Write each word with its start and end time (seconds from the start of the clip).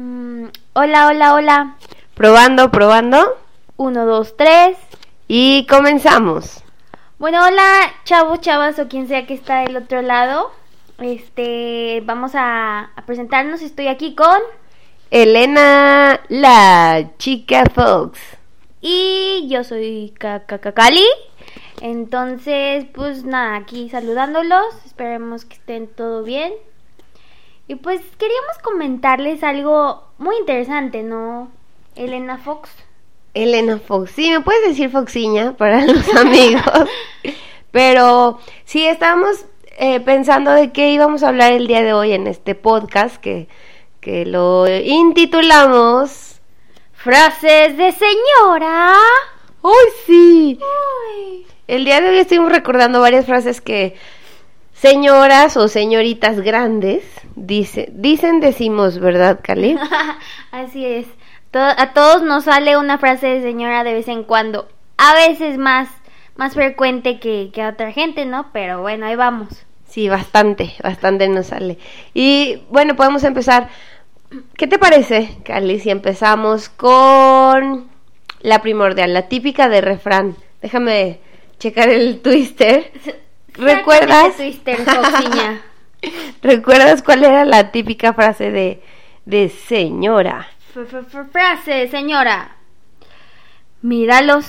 Mm, 0.00 0.46
hola, 0.72 1.08
hola, 1.08 1.34
hola. 1.34 1.76
Probando, 2.14 2.70
probando. 2.70 3.36
Uno, 3.76 4.06
dos, 4.06 4.34
tres. 4.34 4.78
Y 5.28 5.66
comenzamos. 5.68 6.64
Bueno, 7.18 7.44
hola, 7.44 7.92
chavos, 8.04 8.40
chavas 8.40 8.78
o 8.78 8.88
quien 8.88 9.08
sea 9.08 9.26
que 9.26 9.34
está 9.34 9.60
del 9.60 9.76
otro 9.76 10.00
lado. 10.00 10.52
Este, 11.00 12.00
vamos 12.06 12.34
a, 12.34 12.92
a 12.96 13.04
presentarnos. 13.04 13.60
Estoy 13.60 13.88
aquí 13.88 14.14
con. 14.14 14.38
Elena, 15.10 16.20
la 16.30 17.10
chica 17.18 17.64
Fox. 17.66 18.18
Y 18.80 19.48
yo 19.50 19.64
soy 19.64 20.14
Cali. 20.16 21.06
Entonces, 21.82 22.86
pues 22.94 23.24
nada, 23.24 23.56
aquí 23.56 23.90
saludándolos. 23.90 24.64
Esperemos 24.86 25.44
que 25.44 25.56
estén 25.56 25.88
todo 25.88 26.22
bien. 26.22 26.54
Y 27.70 27.76
pues 27.76 28.00
queríamos 28.18 28.58
comentarles 28.64 29.44
algo 29.44 30.02
muy 30.18 30.36
interesante, 30.38 31.04
¿no? 31.04 31.52
Elena 31.94 32.36
Fox. 32.36 32.68
Elena 33.32 33.78
Fox. 33.78 34.10
Sí, 34.10 34.28
me 34.28 34.40
puedes 34.40 34.70
decir 34.70 34.90
Foxiña 34.90 35.56
para 35.56 35.80
los 35.86 36.12
amigos. 36.16 36.88
Pero 37.70 38.40
sí, 38.64 38.84
estábamos 38.84 39.44
eh, 39.78 40.00
pensando 40.00 40.50
de 40.50 40.72
qué 40.72 40.90
íbamos 40.90 41.22
a 41.22 41.28
hablar 41.28 41.52
el 41.52 41.68
día 41.68 41.84
de 41.84 41.92
hoy 41.92 42.10
en 42.10 42.26
este 42.26 42.56
podcast 42.56 43.18
que, 43.18 43.46
que 44.00 44.26
lo 44.26 44.66
intitulamos 44.66 46.40
Frases 46.92 47.76
de 47.76 47.92
señora. 47.92 48.94
¡Ay, 49.62 49.90
sí! 50.06 50.58
El 51.68 51.84
día 51.84 52.00
de 52.00 52.08
hoy 52.08 52.18
estuvimos 52.18 52.50
recordando 52.50 53.00
varias 53.00 53.26
frases 53.26 53.60
que 53.60 53.94
señoras 54.72 55.56
o 55.56 55.68
señoritas 55.68 56.40
grandes 56.40 57.04
dice, 57.40 57.88
dicen, 57.92 58.40
decimos, 58.40 58.98
¿verdad, 58.98 59.40
Cali? 59.42 59.76
Así 60.50 60.84
es. 60.84 61.06
a 61.52 61.92
todos 61.92 62.22
nos 62.22 62.44
sale 62.44 62.76
una 62.76 62.98
frase 62.98 63.26
de 63.26 63.42
señora 63.42 63.84
de 63.84 63.94
vez 63.94 64.08
en 64.08 64.24
cuando. 64.24 64.68
A 64.96 65.14
veces 65.14 65.58
más, 65.58 65.88
más 66.36 66.54
frecuente 66.54 67.18
que, 67.18 67.50
que 67.52 67.62
a 67.62 67.70
otra 67.70 67.92
gente, 67.92 68.26
¿no? 68.26 68.50
Pero 68.52 68.82
bueno, 68.82 69.06
ahí 69.06 69.16
vamos. 69.16 69.48
Sí, 69.88 70.08
bastante, 70.08 70.74
bastante 70.82 71.28
nos 71.28 71.48
sale. 71.48 71.78
Y 72.14 72.62
bueno, 72.70 72.94
podemos 72.94 73.24
empezar. 73.24 73.68
¿Qué 74.56 74.68
te 74.68 74.78
parece, 74.78 75.38
Cali, 75.44 75.80
si 75.80 75.90
empezamos 75.90 76.68
con 76.68 77.88
la 78.40 78.62
primordial, 78.62 79.12
la 79.12 79.28
típica 79.28 79.68
de 79.68 79.80
refrán? 79.80 80.36
Déjame 80.62 81.18
checar 81.58 81.88
el 81.88 82.20
twister. 82.22 82.92
¿Recuerdas? 83.54 84.34
¿Recuerdas 86.42 87.02
cuál 87.02 87.24
era 87.24 87.44
la 87.44 87.70
típica 87.70 88.14
frase 88.14 88.50
de, 88.50 88.82
de 89.24 89.48
señora? 89.48 90.48
frase, 91.32 91.88
señora. 91.88 92.56
Míralos. 93.82 94.46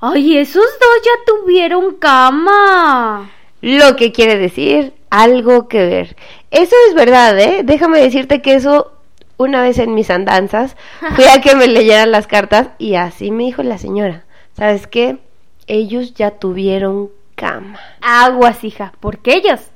Ay, 0.00 0.38
esos 0.38 0.64
dos 0.64 1.02
ya 1.04 1.10
tuvieron 1.24 1.94
cama. 1.96 3.30
Lo 3.60 3.96
que 3.96 4.12
quiere 4.12 4.36
decir 4.36 4.92
algo 5.10 5.68
que 5.68 5.86
ver. 5.86 6.16
Eso 6.50 6.74
es 6.88 6.94
verdad, 6.94 7.38
¿eh? 7.38 7.62
Déjame 7.64 8.00
decirte 8.00 8.42
que 8.42 8.54
eso 8.54 8.92
una 9.36 9.62
vez 9.62 9.78
en 9.78 9.94
mis 9.94 10.10
andanzas 10.10 10.76
fui 11.14 11.24
a 11.24 11.40
que 11.40 11.54
me 11.54 11.66
leyeran 11.66 12.10
las 12.10 12.26
cartas 12.26 12.70
y 12.78 12.94
así 12.94 13.30
me 13.30 13.44
dijo 13.44 13.62
la 13.62 13.78
señora. 13.78 14.24
¿Sabes 14.54 14.86
qué? 14.86 15.18
Ellos 15.66 16.14
ya 16.14 16.32
tuvieron 16.32 17.10
cama. 17.36 17.78
Aguas, 18.00 18.64
hija, 18.64 18.92
porque 19.00 19.34
ellos 19.34 19.71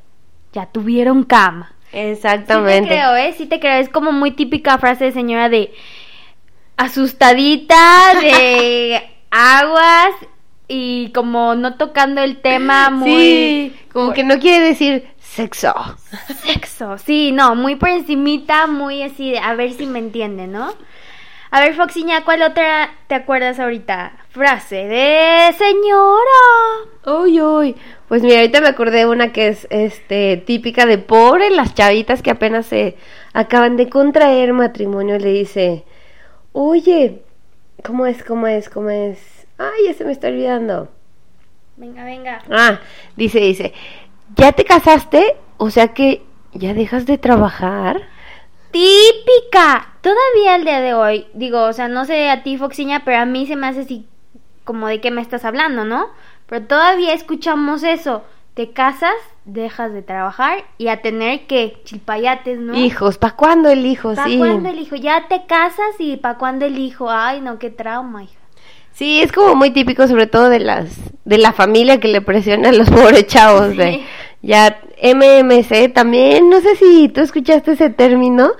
ya 0.56 0.66
tuvieron 0.66 1.22
cama. 1.24 1.72
Exactamente. 1.92 2.78
Sí 2.78 2.88
te 2.88 2.88
creo, 2.88 3.16
¿eh? 3.16 3.34
Sí 3.36 3.46
te 3.46 3.60
creo. 3.60 3.78
Es 3.78 3.90
como 3.90 4.10
muy 4.10 4.30
típica 4.30 4.78
frase 4.78 5.04
de 5.04 5.12
señora 5.12 5.50
de 5.50 5.72
asustadita, 6.78 8.14
de 8.20 9.02
aguas 9.30 10.14
y 10.66 11.10
como 11.14 11.54
no 11.54 11.74
tocando 11.74 12.22
el 12.22 12.38
tema 12.38 12.88
muy... 12.90 13.10
Sí, 13.10 13.76
como 13.92 14.14
que 14.14 14.24
no 14.24 14.38
quiere 14.38 14.64
decir 14.64 15.06
sexo. 15.18 15.74
Sexo, 16.42 16.96
sí, 16.98 17.32
no, 17.32 17.54
muy 17.54 17.76
por 17.76 17.90
encimita, 17.90 18.66
muy 18.66 19.02
así 19.02 19.32
de 19.32 19.38
a 19.38 19.54
ver 19.54 19.74
si 19.74 19.86
me 19.86 19.98
entiende, 19.98 20.46
¿no? 20.46 20.72
A 21.50 21.60
ver, 21.60 21.74
Foxiña, 21.74 22.24
¿cuál 22.24 22.42
otra 22.42 22.90
te 23.06 23.14
acuerdas 23.14 23.60
ahorita? 23.60 24.12
Frase 24.30 24.86
de 24.86 25.52
señora. 25.56 27.20
Uy, 27.20 27.40
uy. 27.40 27.76
Pues 28.08 28.22
mira, 28.22 28.38
ahorita 28.38 28.60
me 28.60 28.68
acordé 28.68 28.98
de 28.98 29.06
una 29.06 29.32
que 29.32 29.48
es 29.48 29.66
este 29.70 30.36
típica 30.38 30.86
de 30.86 30.98
pobre, 30.98 31.50
las 31.50 31.74
chavitas 31.74 32.22
que 32.22 32.32
apenas 32.32 32.66
se 32.66 32.96
acaban 33.32 33.76
de 33.76 33.88
contraer 33.88 34.52
matrimonio, 34.52 35.18
le 35.18 35.30
dice, 35.32 35.84
oye, 36.52 37.22
¿cómo 37.84 38.06
es, 38.06 38.24
cómo 38.24 38.48
es, 38.48 38.68
cómo 38.68 38.90
es? 38.90 39.46
Ay, 39.58 39.86
ya 39.86 39.94
se 39.94 40.04
me 40.04 40.12
está 40.12 40.28
olvidando. 40.28 40.88
Venga, 41.76 42.04
venga. 42.04 42.42
Ah, 42.50 42.80
dice, 43.16 43.38
dice, 43.38 43.72
¿ya 44.34 44.52
te 44.52 44.64
casaste? 44.64 45.36
O 45.58 45.70
sea 45.70 45.88
que 45.88 46.22
ya 46.52 46.74
dejas 46.74 47.06
de 47.06 47.18
trabajar 47.18 48.02
típica. 48.70 49.94
Todavía 50.00 50.54
al 50.54 50.64
día 50.64 50.80
de 50.80 50.94
hoy, 50.94 51.26
digo, 51.34 51.64
o 51.64 51.72
sea, 51.72 51.88
no 51.88 52.04
sé 52.04 52.30
a 52.30 52.42
ti, 52.42 52.56
Foxiña, 52.56 53.04
pero 53.04 53.18
a 53.18 53.24
mí 53.24 53.46
se 53.46 53.56
me 53.56 53.66
hace 53.66 53.80
así 53.80 54.06
como 54.66 54.88
de 54.88 55.00
qué 55.00 55.10
me 55.10 55.22
estás 55.22 55.44
hablando, 55.44 55.84
¿no? 55.84 56.08
Pero 56.46 56.66
todavía 56.66 57.14
escuchamos 57.14 57.82
eso. 57.82 58.24
Te 58.54 58.70
casas, 58.70 59.14
dejas 59.44 59.92
de 59.92 60.02
trabajar 60.02 60.64
y 60.78 60.88
a 60.88 61.02
tener 61.02 61.46
que 61.46 61.80
chilpayates, 61.84 62.58
¿no? 62.58 62.74
Hijos, 62.74 63.18
¿para 63.18 63.36
cuándo 63.36 63.68
el 63.68 63.86
hijo? 63.86 64.14
¿Para 64.14 64.36
cuándo 64.36 64.68
el 64.68 64.78
hijo? 64.78 64.96
Ya 64.96 65.28
te 65.28 65.44
casas 65.46 65.94
y 65.98 66.16
¿para 66.16 66.38
cuándo 66.38 66.64
el 66.64 66.78
hijo? 66.78 67.10
Ay, 67.10 67.40
no, 67.40 67.58
qué 67.58 67.70
trauma, 67.70 68.24
hija. 68.24 68.40
Sí, 68.92 69.20
es 69.20 69.30
como 69.30 69.54
muy 69.54 69.70
típico 69.72 70.08
sobre 70.08 70.26
todo 70.26 70.48
de 70.48 70.58
las 70.58 70.88
de 71.26 71.36
la 71.36 71.52
familia 71.52 72.00
que 72.00 72.08
le 72.08 72.22
presiona 72.22 72.70
a 72.70 72.72
los 72.72 72.88
pobres 72.90 73.26
chavos 73.26 73.76
de 73.76 74.02
ya 74.40 74.80
MMC 75.02 75.92
también, 75.92 76.48
no 76.48 76.60
sé 76.60 76.76
si 76.76 77.08
tú 77.08 77.20
escuchaste 77.20 77.72
ese 77.72 77.90
término. 77.90 78.52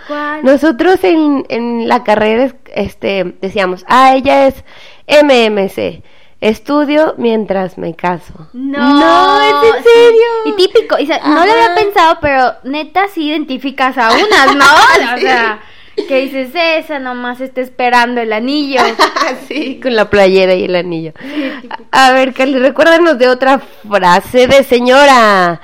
Nosotros 0.43 1.03
en, 1.03 1.47
en 1.49 1.89
la 1.89 2.05
carrera 2.05 2.55
este, 2.75 3.37
decíamos, 3.41 3.85
ah, 3.89 4.15
ella 4.15 4.47
es 4.47 4.65
MMC. 5.09 6.03
Estudio 6.41 7.15
mientras 7.17 7.79
me 7.79 7.95
caso. 7.95 8.35
No, 8.53 9.41
es 9.41 9.75
en 9.75 9.83
serio. 9.83 10.27
Y 10.45 10.53
típico, 10.53 10.97
no 11.25 11.47
lo 11.47 11.53
había 11.53 11.75
pensado, 11.75 12.19
pero 12.21 12.55
neta 12.65 13.09
sí 13.09 13.29
identificas 13.29 13.97
a 13.97 14.11
unas, 14.13 14.55
¿no? 14.55 14.65
O 15.17 15.19
sea, 15.19 15.61
que 16.07 16.21
dices, 16.21 16.51
esa 16.55 16.99
nomás 16.99 17.41
está 17.41 17.63
esperando 17.63 18.21
el 18.21 18.35
anillo. 18.35 18.83
sí, 19.49 19.81
con 19.83 19.97
la 19.97 20.11
playera 20.11 20.55
y 20.55 20.65
el 20.65 20.77
anillo. 20.77 21.13
a 21.91 22.13
ver, 22.13 22.35
Cali, 22.35 22.59
recuérdanos 22.59 23.19
de 23.19 23.29
otra 23.29 23.59
frase 23.59 24.47
de 24.47 24.63
señora. 24.63 25.63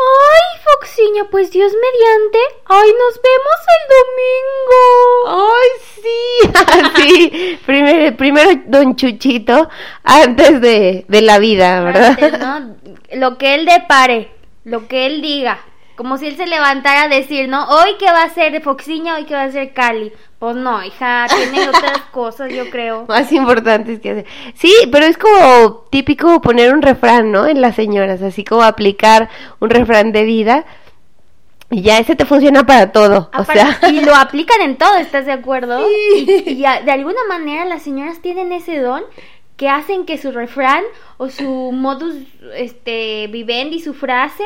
Ay, 0.00 0.60
Foxiña, 0.62 1.24
pues 1.30 1.50
Dios 1.50 1.72
mediante. 1.72 2.38
Ay, 2.66 2.88
nos 2.92 3.20
vemos 3.20 3.58
el 3.76 3.82
domingo. 3.98 5.48
Ay, 5.52 5.70
sí, 6.02 7.30
sí. 7.30 7.58
Primero, 7.66 8.16
primero 8.16 8.50
Don 8.66 8.94
Chuchito 8.94 9.68
antes 10.04 10.60
de, 10.60 11.04
de 11.08 11.22
la 11.22 11.38
vida, 11.40 11.80
¿verdad? 11.82 12.76
Lo 13.14 13.38
que 13.38 13.56
él 13.56 13.66
depare, 13.66 14.30
lo 14.64 14.86
que 14.86 15.06
él 15.06 15.20
diga. 15.20 15.64
Como 15.98 16.16
si 16.16 16.28
él 16.28 16.36
se 16.36 16.46
levantara 16.46 17.02
a 17.02 17.08
decir, 17.08 17.48
¿no? 17.48 17.68
Hoy 17.70 17.96
que 17.98 18.04
va 18.04 18.22
a 18.22 18.28
ser 18.28 18.62
Foxiña, 18.62 19.16
hoy 19.16 19.24
que 19.24 19.34
va 19.34 19.42
a 19.42 19.50
ser 19.50 19.72
Cali. 19.72 20.12
Pues 20.38 20.54
no, 20.54 20.84
hija, 20.84 21.26
tiene 21.36 21.68
otras 21.68 22.02
cosas, 22.12 22.52
yo 22.52 22.70
creo. 22.70 23.04
Más 23.08 23.32
importantes 23.32 23.98
que 23.98 24.10
hacer. 24.12 24.26
Sí, 24.54 24.72
pero 24.92 25.06
es 25.06 25.18
como 25.18 25.86
típico 25.90 26.40
poner 26.40 26.72
un 26.72 26.82
refrán, 26.82 27.32
¿no? 27.32 27.48
En 27.48 27.60
las 27.60 27.74
señoras, 27.74 28.22
así 28.22 28.44
como 28.44 28.62
aplicar 28.62 29.28
un 29.58 29.70
refrán 29.70 30.12
de 30.12 30.22
vida. 30.22 30.66
Y 31.68 31.82
ya 31.82 31.98
ese 31.98 32.14
te 32.14 32.24
funciona 32.24 32.64
para 32.64 32.92
todo, 32.92 33.28
o 33.36 33.44
sea. 33.44 33.80
Y 33.90 34.00
lo 34.00 34.14
aplican 34.14 34.60
en 34.60 34.78
todo, 34.78 34.94
¿estás 34.98 35.26
de 35.26 35.32
acuerdo? 35.32 35.84
Sí. 35.84 36.44
Y, 36.46 36.60
de 36.60 36.92
alguna 36.92 37.24
manera 37.28 37.64
las 37.64 37.82
señoras 37.82 38.22
tienen 38.22 38.52
ese 38.52 38.78
don 38.78 39.02
que 39.56 39.68
hacen 39.68 40.06
que 40.06 40.16
su 40.16 40.30
refrán 40.30 40.84
o 41.16 41.28
su 41.28 41.72
modus 41.72 42.14
este 42.54 43.26
vivendi, 43.26 43.80
su 43.80 43.94
frase, 43.94 44.44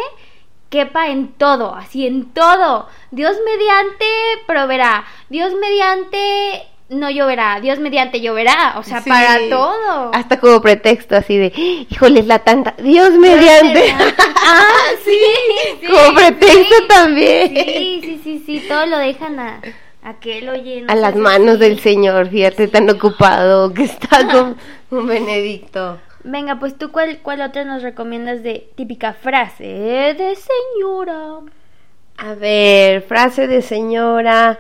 quepa 0.73 1.09
en 1.09 1.35
todo, 1.35 1.75
así 1.75 2.07
en 2.07 2.33
todo. 2.33 2.89
Dios 3.11 3.37
mediante 3.45 4.07
proveerá, 4.47 5.05
Dios 5.29 5.53
mediante 5.61 6.63
no 6.89 7.11
lloverá, 7.11 7.61
Dios 7.61 7.79
mediante 7.79 8.23
lloverá, 8.23 8.75
o 8.79 8.83
sea, 8.83 9.03
para 9.03 9.39
todo. 9.51 10.11
Hasta 10.15 10.41
como 10.41 10.63
pretexto 10.63 11.15
así 11.15 11.37
de, 11.37 11.53
híjole, 11.91 12.23
la 12.23 12.39
tanta, 12.39 12.75
Dios 12.79 13.11
mediante. 13.13 13.95
ah, 14.37 14.63
sí, 15.05 15.19
sí, 15.79 15.87
Como 15.87 16.15
pretexto 16.15 16.87
también. 16.89 17.55
Sí, 17.55 18.01
sí, 18.03 18.21
sí, 18.25 18.43
sí, 18.47 18.65
todo 18.67 18.87
lo 18.87 18.97
dejan 18.97 19.39
a, 19.39 19.61
a 20.03 20.15
que 20.15 20.39
él 20.39 20.49
oye. 20.49 20.85
a 20.89 20.95
las 20.95 21.15
manos 21.17 21.59
del 21.59 21.81
Señor, 21.81 22.31
fíjate, 22.31 22.67
tan 22.69 22.89
ocupado 22.89 23.75
que 23.75 23.85
está 23.85 24.27
con, 24.27 24.57
con 24.91 25.07
Benedicto. 25.07 25.99
Venga, 26.25 26.59
pues 26.59 26.79
tú 26.79 26.93
cuál, 26.93 27.19
cuál 27.19 27.41
otra 27.41 27.65
nos 27.65 27.83
recomiendas 27.83 28.43
de 28.43 28.71
típica 28.77 29.13
frase 29.13 29.65
de 29.65 30.37
señora. 30.37 31.41
A 32.17 32.35
ver, 32.35 33.03
frase 33.03 33.49
de 33.49 33.63
señora. 33.63 34.59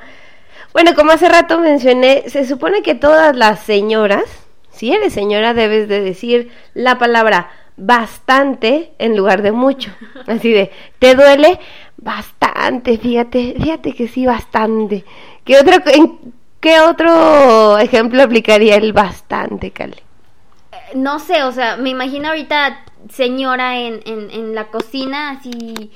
Bueno, 0.73 0.95
como 0.95 1.13
hace 1.13 1.29
rato 1.29 1.59
mencioné, 1.61 2.25
se 2.29 2.47
supone 2.47 2.83
que 2.83 2.95
todas 2.95 3.37
las 3.37 3.61
señoras, 3.61 4.25
si 4.71 4.93
eres 4.93 5.13
señora, 5.13 5.55
debes 5.55 5.89
de 5.89 6.01
decir 6.01 6.51
la 6.75 6.99
palabra 6.99 7.51
bastante 7.77 8.93
en 8.99 9.17
lugar 9.17 9.43
de 9.43 9.53
mucho. 9.53 9.93
Así 10.27 10.53
de, 10.53 10.71
¿te 10.99 11.15
duele? 11.15 11.61
Bastante, 11.97 12.99
fíjate, 12.99 13.55
fíjate 13.57 13.93
que 13.93 14.09
sí, 14.09 14.27
bastante. 14.27 15.05
¿Qué 15.45 15.59
otro, 15.59 15.75
en, 15.87 16.19
¿Qué 16.61 16.81
otro 16.81 17.79
ejemplo 17.79 18.23
aplicaría 18.23 18.77
el 18.77 18.93
bastante, 18.93 19.71
Cali? 19.71 19.97
No 20.95 21.19
sé, 21.19 21.43
o 21.45 21.53
sea, 21.53 21.77
me 21.77 21.91
imagino 21.91 22.29
ahorita 22.29 22.85
señora 23.11 23.79
en, 23.79 24.01
en, 24.07 24.31
en 24.31 24.55
la 24.55 24.67
cocina, 24.69 25.31
así, 25.31 25.91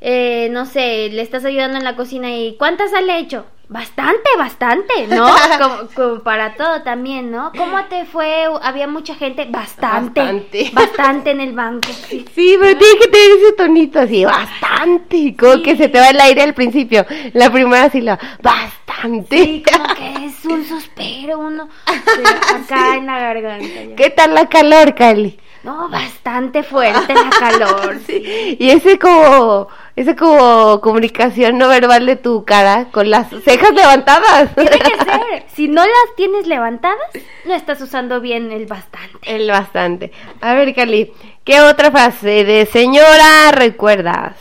eh, 0.00 0.48
no 0.50 0.66
sé, 0.66 1.08
le 1.10 1.22
estás 1.22 1.44
ayudando 1.44 1.78
en 1.78 1.84
la 1.84 1.96
cocina 1.96 2.34
y 2.34 2.56
¿cuántas 2.58 2.90
sal 2.90 3.06
le 3.06 3.18
hecho? 3.18 3.46
Bastante, 3.68 4.30
bastante, 4.38 5.08
¿no? 5.08 5.26
como, 5.94 6.20
para 6.20 6.54
todo 6.54 6.82
también, 6.82 7.32
¿no? 7.32 7.50
¿Cómo 7.56 7.84
te 7.86 8.04
fue? 8.04 8.44
Había 8.62 8.86
mucha 8.86 9.16
gente, 9.16 9.44
bastante, 9.50 10.20
bastante, 10.20 10.70
bastante 10.72 11.30
en 11.32 11.40
el 11.40 11.52
banco. 11.52 11.88
Sí, 12.08 12.24
pero 12.32 12.78
tiene 12.78 12.98
que 13.00 13.08
tener 13.08 13.30
ese 13.38 13.52
tonito 13.56 13.98
así, 13.98 14.24
bastante, 14.24 15.34
como 15.36 15.62
que 15.62 15.76
se 15.76 15.88
te 15.88 15.98
va 15.98 16.10
el 16.10 16.20
aire 16.20 16.42
al 16.42 16.54
principio, 16.54 17.04
la 17.32 17.50
primera 17.50 17.90
sílaba, 17.90 18.20
bastante. 18.40 19.36
Sí, 19.36 19.64
como 19.68 19.94
que 19.94 20.26
es 20.26 20.44
un 20.44 20.64
suspiro, 20.64 21.40
uno 21.40 21.68
acá 21.86 22.96
en 22.96 23.06
la 23.06 23.18
garganta. 23.18 23.96
¿Qué 23.96 24.10
tal 24.10 24.34
la 24.34 24.48
calor, 24.48 24.94
Cali? 24.94 25.40
No, 25.66 25.88
bastante 25.88 26.62
fuerte 26.62 27.12
la 27.12 27.28
calor. 27.28 27.98
sí. 28.06 28.56
Y 28.60 28.70
ese 28.70 29.00
como 29.00 29.66
esa 29.96 30.14
como 30.14 30.80
comunicación 30.80 31.58
no 31.58 31.66
verbal 31.66 32.06
de 32.06 32.14
tu 32.14 32.44
cara 32.44 32.86
con 32.92 33.10
las 33.10 33.30
cejas 33.42 33.74
levantadas. 33.74 34.54
Tiene 34.54 34.78
que 34.78 34.96
ser. 35.04 35.44
Si 35.52 35.66
no 35.66 35.82
las 35.82 36.14
tienes 36.16 36.46
levantadas, 36.46 37.10
no 37.44 37.52
estás 37.52 37.80
usando 37.80 38.20
bien 38.20 38.52
el 38.52 38.66
bastante. 38.66 39.18
El 39.22 39.50
bastante. 39.50 40.12
A 40.40 40.54
ver, 40.54 40.72
Cali, 40.72 41.12
¿qué 41.42 41.60
otra 41.60 41.90
frase 41.90 42.44
de 42.44 42.66
señora 42.66 43.50
recuerdas? 43.50 44.36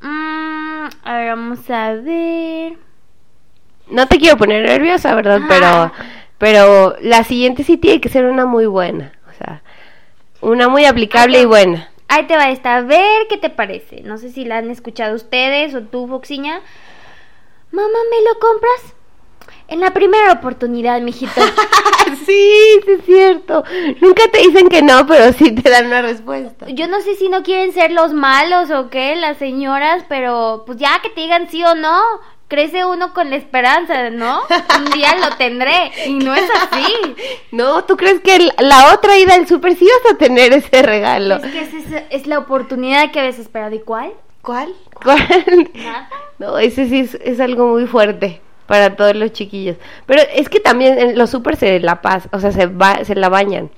Mm, 0.00 0.86
a 1.02 1.16
ver, 1.16 1.28
vamos 1.30 1.68
a 1.70 1.94
ver. 1.94 2.78
No 3.90 4.06
te 4.06 4.18
quiero 4.18 4.36
poner 4.36 4.64
nerviosa, 4.64 5.12
¿verdad? 5.16 5.40
Pero, 5.48 5.92
pero 6.38 6.94
la 7.00 7.24
siguiente 7.24 7.64
sí 7.64 7.78
tiene 7.78 8.00
que 8.00 8.08
ser 8.08 8.26
una 8.26 8.46
muy 8.46 8.66
buena. 8.66 9.17
Una 10.40 10.68
muy 10.68 10.84
aplicable 10.84 11.40
y 11.40 11.44
buena. 11.44 11.90
Ahí 12.08 12.26
te 12.26 12.36
va 12.36 12.50
esta, 12.50 12.76
a 12.76 12.82
ver 12.82 13.26
qué 13.28 13.36
te 13.36 13.50
parece. 13.50 14.02
No 14.02 14.18
sé 14.18 14.30
si 14.30 14.44
la 14.44 14.58
han 14.58 14.70
escuchado 14.70 15.14
ustedes 15.14 15.74
o 15.74 15.82
tú, 15.82 16.06
Foxiña. 16.06 16.60
Mamá, 17.70 17.98
¿me 18.10 18.30
lo 18.30 18.38
compras? 18.38 18.94
En 19.68 19.80
la 19.80 19.92
primera 19.92 20.32
oportunidad, 20.32 21.00
mijito. 21.02 21.40
sí, 22.26 22.80
sí 22.84 22.90
es 22.90 23.04
cierto. 23.04 23.62
Nunca 24.00 24.22
te 24.32 24.38
dicen 24.38 24.68
que 24.68 24.80
no, 24.80 25.06
pero 25.06 25.32
sí 25.34 25.52
te 25.52 25.68
dan 25.68 25.86
una 25.86 26.00
respuesta. 26.00 26.66
Yo 26.70 26.88
no 26.88 27.02
sé 27.02 27.16
si 27.16 27.28
no 27.28 27.42
quieren 27.42 27.72
ser 27.72 27.90
los 27.90 28.14
malos 28.14 28.70
o 28.70 28.88
qué, 28.88 29.14
las 29.16 29.36
señoras, 29.36 30.04
pero 30.08 30.62
pues 30.64 30.78
ya 30.78 31.00
que 31.02 31.10
te 31.10 31.20
digan 31.20 31.50
sí 31.50 31.62
o 31.64 31.74
no 31.74 32.00
crece 32.48 32.84
uno 32.84 33.12
con 33.12 33.30
la 33.30 33.36
esperanza, 33.36 34.10
¿no? 34.10 34.40
Un 34.78 34.90
día 34.90 35.16
lo 35.18 35.36
tendré 35.36 35.92
y 36.06 36.14
no 36.14 36.34
es 36.34 36.50
así. 36.50 36.84
No, 37.52 37.84
¿tú 37.84 37.96
crees 37.96 38.20
que 38.20 38.50
la 38.58 38.92
otra 38.92 39.18
ida 39.18 39.34
al 39.34 39.48
súper 39.48 39.74
sí 39.74 39.86
vas 39.86 40.12
a 40.12 40.18
tener 40.18 40.52
ese 40.52 40.82
regalo? 40.82 41.36
Es 41.36 41.42
que 41.46 41.60
es, 41.60 42.04
es, 42.10 42.26
la 42.26 42.38
oportunidad 42.38 43.10
que 43.10 43.20
habías 43.20 43.38
esperado. 43.38 43.74
¿Y 43.74 43.80
cuál? 43.80 44.12
¿Cuál? 44.42 44.74
¿Cuál? 45.02 45.70
¿Nada? 45.74 46.08
No, 46.38 46.56
ese 46.56 46.88
sí 46.88 47.00
es, 47.00 47.40
algo 47.40 47.66
muy 47.66 47.86
fuerte 47.86 48.40
para 48.66 48.94
todos 48.94 49.16
los 49.16 49.32
chiquillos. 49.32 49.76
Pero 50.06 50.22
es 50.32 50.48
que 50.48 50.60
también 50.60 50.96
en 50.98 51.18
los 51.18 51.30
súper 51.30 51.56
se 51.56 51.80
la 51.80 52.00
paz, 52.00 52.28
o 52.30 52.38
sea, 52.38 52.52
se, 52.52 52.66
va, 52.66 53.04
se 53.04 53.16
la 53.16 53.28
bañan. 53.28 53.70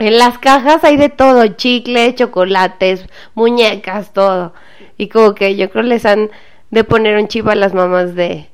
En 0.00 0.18
las 0.18 0.38
cajas 0.38 0.82
hay 0.82 0.96
de 0.96 1.10
todo, 1.10 1.46
chicle, 1.46 2.14
chocolates, 2.14 3.06
muñecas, 3.34 4.12
todo. 4.12 4.52
Y 4.96 5.08
como 5.08 5.34
que 5.34 5.54
yo 5.54 5.70
creo 5.70 5.84
les 5.84 6.04
han 6.04 6.30
de 6.70 6.84
poner 6.84 7.16
un 7.16 7.28
chip 7.28 7.46
a 7.48 7.54
las 7.54 7.74
mamás 7.74 8.14
de 8.14 8.48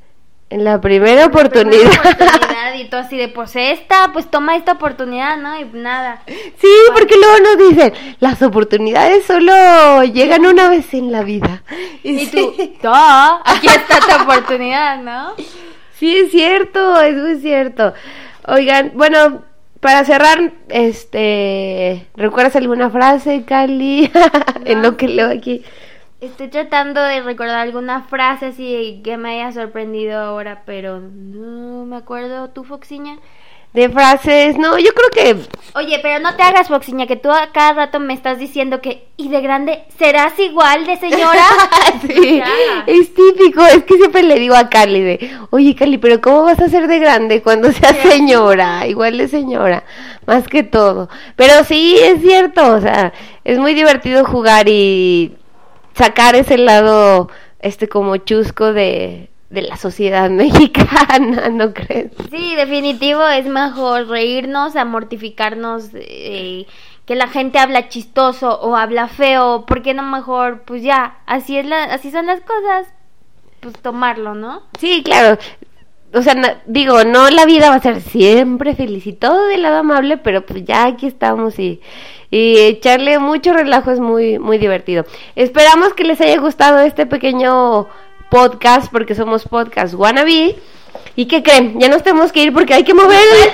en 0.53 0.65
la 0.65 0.81
primera 0.81 1.27
oportunidad. 1.27 1.91
y 2.77 2.85
tú 2.85 2.97
así 2.97 3.17
de 3.17 3.29
pues 3.29 3.57
esta, 3.57 4.13
pues 4.13 4.31
toma 4.31 4.57
esta 4.57 4.73
oportunidad, 4.73 5.39
¿no? 5.39 5.59
Y 5.59 5.65
nada. 5.73 6.23
Sí, 6.27 6.69
porque 6.93 7.15
luego 7.17 7.39
nos 7.39 7.69
dicen, 7.71 7.93
las 8.21 8.43
oportunidades 8.43 9.25
solo 9.25 10.05
llegan 10.05 10.45
una 10.45 10.69
vez 10.69 10.93
en 10.93 11.11
la 11.11 11.23
vida. 11.23 11.63
Y, 12.03 12.27
tú, 12.27 12.55
aquí 13.45 13.67
está 13.67 13.99
tu 14.01 14.23
oportunidad, 14.23 15.03
¿no? 15.03 15.35
Sí, 15.99 16.17
es 16.17 16.31
cierto, 16.31 17.01
es 17.01 17.17
muy 17.17 17.37
cierto. 17.41 17.95
Oigan, 18.47 18.93
bueno, 18.95 19.45
para 19.81 20.05
cerrar, 20.05 20.53
este, 20.69 22.07
¿recuerdas 22.15 22.57
alguna 22.57 22.91
frase, 22.91 23.45
Cali? 23.45 24.11
en 24.65 24.83
lo 24.83 24.97
que 24.97 25.09
leo 25.09 25.31
aquí. 25.31 25.65
Estoy 26.23 26.47
tratando 26.47 27.03
de 27.03 27.21
recordar 27.21 27.59
alguna 27.59 28.03
frase 28.03 28.47
así 28.47 29.01
que 29.03 29.17
me 29.17 29.31
haya 29.31 29.51
sorprendido 29.51 30.21
ahora, 30.21 30.63
pero 30.65 31.01
no 31.01 31.85
me 31.85 31.97
acuerdo. 31.97 32.49
¿Tú, 32.51 32.63
Foxiña? 32.63 33.19
De 33.73 33.89
frases, 33.89 34.57
no, 34.57 34.79
yo 34.79 34.91
creo 34.95 35.11
que... 35.11 35.37
Oye, 35.75 35.99
pero 36.01 36.21
no 36.21 36.37
te 36.37 36.45
hagas, 36.45 36.69
Foxiña, 36.69 37.09
que 37.09 37.17
tú 37.17 37.29
a 37.33 37.51
cada 37.51 37.73
rato 37.73 37.99
me 37.99 38.15
estás 38.15 38.39
diciendo 38.39 38.81
que, 38.81 39.09
y 39.17 39.31
de 39.31 39.41
grande, 39.41 39.83
¿serás 39.99 40.39
igual 40.39 40.87
de 40.87 40.97
señora? 40.97 41.45
sí, 42.07 42.41
es 42.87 43.15
típico, 43.15 43.67
es 43.67 43.83
que 43.83 43.97
siempre 43.97 44.23
le 44.23 44.39
digo 44.39 44.55
a 44.55 44.69
Carly 44.69 45.01
de, 45.01 45.39
oye, 45.51 45.75
Carly, 45.75 45.99
pero 45.99 46.21
¿cómo 46.21 46.45
vas 46.45 46.61
a 46.61 46.69
ser 46.69 46.87
de 46.87 47.01
grande 47.01 47.43
cuando 47.43 47.73
seas 47.73 47.97
señora? 48.03 48.87
Igual 48.87 49.19
de 49.19 49.27
señora, 49.27 49.83
más 50.27 50.47
que 50.47 50.63
todo. 50.63 51.09
Pero 51.35 51.65
sí, 51.65 51.97
es 52.01 52.21
cierto, 52.23 52.75
o 52.75 52.81
sea, 52.81 53.13
es 53.43 53.59
muy 53.59 53.75
divertido 53.75 54.25
jugar 54.25 54.69
y 54.69 55.35
sacar 55.95 56.35
ese 56.35 56.59
lado 56.59 57.31
este 57.61 57.89
como 57.89 58.17
chusco 58.19 58.73
de, 58.73 59.31
de 59.51 59.63
la 59.63 59.77
sociedad 59.77 60.31
mexicana, 60.31 61.49
¿no 61.49 61.73
crees? 61.73 62.11
Sí, 62.31 62.57
definitivo, 62.57 63.27
es 63.29 63.47
mejor 63.47 64.09
reírnos 64.09 64.77
a 64.77 64.85
mortificarnos 64.85 65.91
eh, 65.95 66.67
que 67.05 67.15
la 67.15 67.29
gente 67.29 67.59
habla 67.59 67.89
chistoso 67.89 68.61
o 68.61 68.77
habla 68.77 69.09
feo, 69.09 69.65
¿por 69.67 69.83
qué 69.83 69.95
no 69.95 70.03
mejor? 70.03 70.63
Pues 70.63 70.83
ya, 70.83 71.19
así 71.27 71.59
es 71.59 71.67
la, 71.67 71.85
así 71.85 72.11
son 72.11 72.27
las 72.27 72.41
cosas, 72.41 72.87
pues 73.61 73.75
tomarlo, 73.79 74.35
¿no? 74.35 74.63
Sí, 74.79 75.03
claro. 75.05 75.39
O 76.15 76.21
sea, 76.21 76.61
digo, 76.67 77.05
no 77.05 77.31
la 77.31 77.47
vida 77.47 77.71
va 77.71 77.77
a 77.77 77.81
ser 77.81 78.03
siempre 78.03 78.75
feliz 78.75 79.07
y 79.07 79.15
todo 79.15 79.47
de 79.47 79.57
lado 79.57 79.79
amable, 79.79 80.19
pero 80.19 80.45
pues 80.45 80.65
ya 80.65 80.85
aquí 80.85 81.07
estamos 81.07 81.59
y 81.59 81.81
y 82.33 82.59
echarle 82.59 83.19
mucho 83.19 83.53
relajo 83.53 83.91
es 83.91 84.01
muy, 84.01 84.39
muy 84.39 84.57
divertido. 84.57 85.05
Esperamos 85.37 85.93
que 85.93 86.03
les 86.03 86.19
haya 86.23 86.39
gustado 86.39 86.81
este 86.81 87.05
pequeño 87.05 87.87
podcast, 88.31 88.91
porque 88.91 89.15
somos 89.15 89.45
podcast 89.45 89.93
wannabe. 89.93 90.57
¿Y 91.15 91.27
qué 91.27 91.43
creen? 91.43 91.79
Ya 91.79 91.91
nos 91.91 92.03
tenemos 92.03 92.33
que 92.33 92.45
ir 92.45 92.55
porque 92.55 92.73
hay 92.73 92.85
que 92.85 92.95
mover 92.95 93.21
el, 93.21 93.53